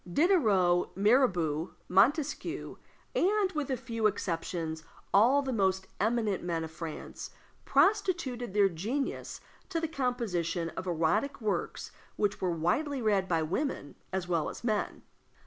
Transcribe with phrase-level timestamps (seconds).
[0.11, 2.77] Diderot, Mirabeau, Montesquieu,
[3.13, 7.29] and, with few exceptions, all the most eminent men of France,
[7.65, 13.93] prostituted their genius to the composition of erotic works which were widely read by women
[14.11, 15.03] as well as men.